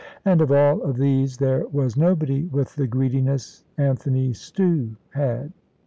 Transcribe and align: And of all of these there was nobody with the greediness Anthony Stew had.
And 0.25 0.41
of 0.41 0.51
all 0.51 0.81
of 0.81 0.97
these 0.97 1.37
there 1.37 1.67
was 1.67 1.95
nobody 1.95 2.45
with 2.47 2.73
the 2.75 2.87
greediness 2.87 3.63
Anthony 3.77 4.33
Stew 4.33 4.95
had. 5.11 5.53